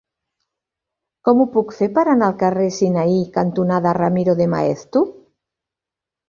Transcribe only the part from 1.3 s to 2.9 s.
ho puc fer per anar al carrer